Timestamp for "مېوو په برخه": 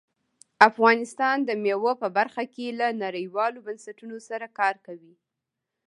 1.63-2.43